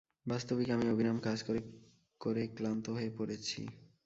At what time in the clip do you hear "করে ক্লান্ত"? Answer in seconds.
2.21-2.85